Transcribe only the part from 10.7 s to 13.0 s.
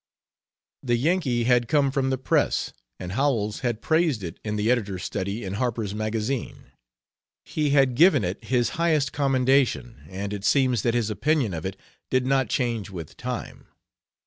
that his opinion of it did not change